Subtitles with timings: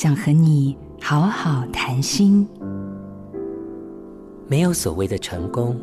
[0.00, 2.46] 想和你好好谈心。
[4.46, 5.76] 没有所谓的成功，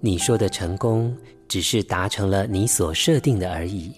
[0.00, 3.94] 你说的成功只是达成了你所设定的而已，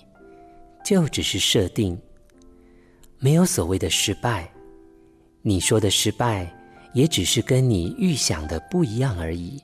[0.85, 1.99] 就只是设定。
[3.21, 4.53] 没有所谓的失败，
[5.41, 6.55] 你说的失败
[6.93, 9.59] 也只是跟你预想的不一样而已，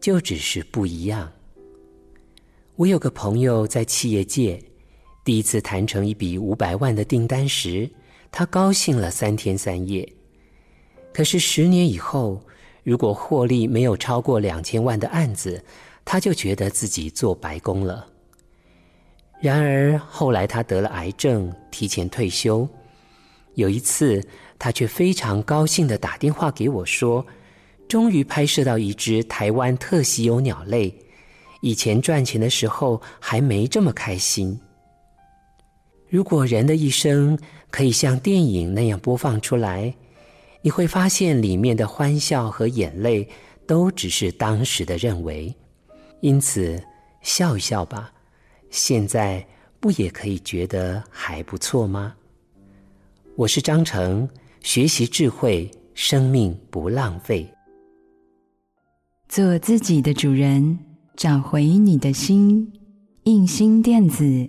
[0.00, 1.30] 就只是不一样。
[2.76, 4.58] 我有个朋友在企业界，
[5.22, 7.86] 第一次谈成一笔五百万的订单时，
[8.30, 10.06] 他高兴了三天三夜。
[11.12, 12.40] 可是十年以后，
[12.82, 15.64] 如果获利没有超过两千万的案子，
[16.04, 18.06] 他就觉得自己做白工了。
[19.40, 22.68] 然而后来他得了癌症，提前退休。
[23.54, 24.22] 有一次，
[24.58, 27.24] 他却非常高兴的打电话给我说
[27.88, 30.94] ：“终于拍摄到一只台湾特稀有鸟类，
[31.62, 34.58] 以前赚钱的时候还没这么开心。”
[36.16, 37.38] 如果人的一生
[37.70, 39.94] 可以像电影那样播放出来，
[40.62, 43.28] 你会发现里面的欢笑和眼泪
[43.66, 45.54] 都只是当时的认为。
[46.20, 46.82] 因此，
[47.20, 48.10] 笑一笑吧，
[48.70, 49.46] 现在
[49.78, 52.14] 不也可以觉得还不错吗？
[53.36, 54.26] 我是章诚，
[54.62, 57.46] 学习智慧，生命不浪费。
[59.28, 60.78] 做自己的主人，
[61.14, 62.72] 找回你的心。
[63.24, 64.48] 印心电子，